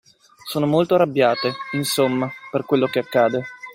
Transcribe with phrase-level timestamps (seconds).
[0.49, 3.43] Sono molto arrabbiate, insomma, per quello che accade.